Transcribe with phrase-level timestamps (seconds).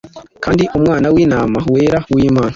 [0.43, 2.49] Kandi Umwana w'intama wera w'Imana